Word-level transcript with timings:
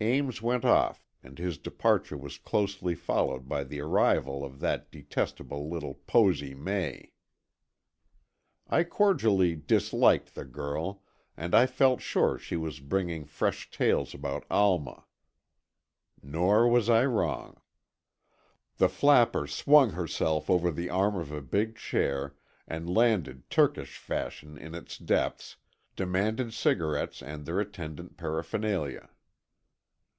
Ames 0.00 0.40
went 0.40 0.64
off 0.64 1.04
and 1.24 1.40
his 1.40 1.58
departure 1.58 2.16
was 2.16 2.38
closely 2.38 2.94
followed 2.94 3.48
by 3.48 3.64
the 3.64 3.80
arrival 3.80 4.44
of 4.44 4.60
that 4.60 4.92
detestable 4.92 5.68
little 5.68 5.94
Posy 6.06 6.54
May. 6.54 7.14
I 8.68 8.84
cordially 8.84 9.56
disliked 9.56 10.36
the 10.36 10.44
girl, 10.44 11.02
and 11.36 11.52
I 11.52 11.66
felt 11.66 12.00
sure 12.00 12.38
she 12.38 12.54
was 12.56 12.78
bringing 12.78 13.24
fresh 13.24 13.72
tales 13.72 14.14
about 14.14 14.44
Alma. 14.48 15.04
Nor 16.22 16.68
was 16.68 16.88
I 16.88 17.04
wrong. 17.04 17.60
The 18.76 18.88
flapper 18.88 19.48
swung 19.48 19.90
herself 19.94 20.48
over 20.48 20.70
the 20.70 20.90
arm 20.90 21.16
of 21.16 21.32
a 21.32 21.42
big 21.42 21.74
chair, 21.74 22.36
and 22.68 22.88
landed 22.88 23.50
Turkish 23.50 23.98
fashion 23.98 24.56
in 24.56 24.76
its 24.76 24.96
depths. 24.96 25.56
Demanded 25.96 26.54
cigarettes 26.54 27.20
and 27.20 27.44
their 27.44 27.58
attendant 27.58 28.16
paraphernalia. 28.16 29.08